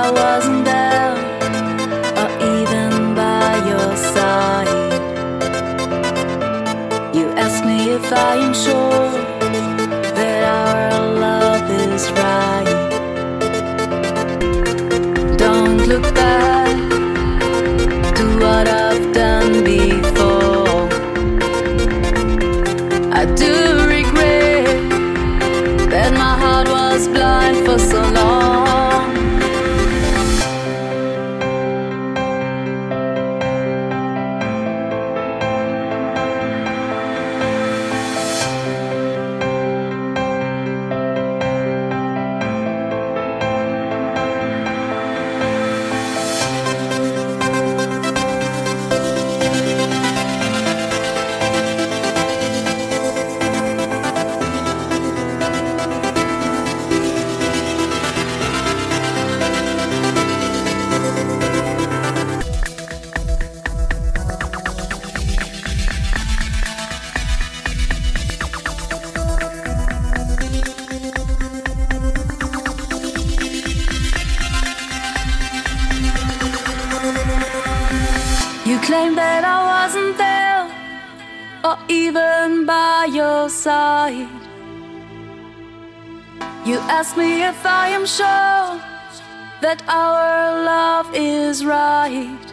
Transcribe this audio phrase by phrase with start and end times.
[0.00, 1.14] I wasn't there
[2.20, 4.70] or even by your side.
[7.16, 9.27] You asked me if I am sure.
[78.88, 80.64] Claim that I wasn't there,
[81.62, 84.30] or even by your side.
[86.64, 88.80] You ask me if I am sure
[89.60, 92.46] that our love is right.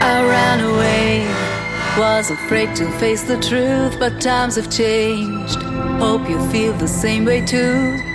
[0.00, 1.24] I ran away,
[1.96, 5.62] was afraid to face the truth, but times have changed.
[6.02, 8.07] Hope you feel the same way too.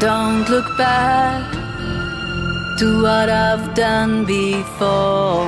[0.00, 1.52] Don't look back
[2.78, 5.44] to what I've done before.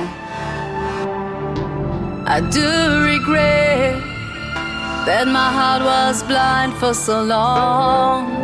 [2.27, 3.99] I do regret
[5.07, 8.42] that my heart was blind for so long.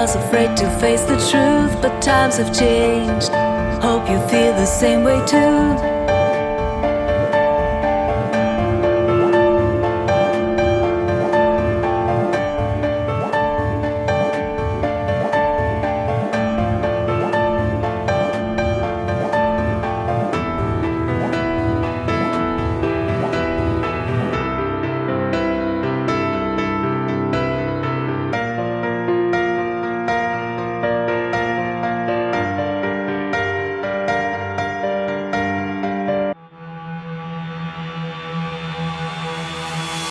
[0.00, 3.28] Was afraid to face the truth, but times have changed.
[3.82, 5.99] Hope you feel the same way too.